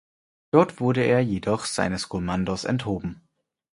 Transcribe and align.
Dort 0.49 0.79
wurde 0.79 1.01
er 1.03 1.19
jedoch 1.21 1.65
seines 1.65 2.09
Kommandos 2.09 2.63
enthoben. 2.63 3.21